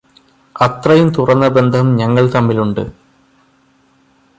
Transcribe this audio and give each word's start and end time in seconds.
അത്രയും 0.55 1.09
തുറന്ന 1.13 1.47
ബന്ധം 1.47 1.95
ഞങ്ങൾ 1.95 2.31
തമ്മിലുണ്ട്. 2.31 2.83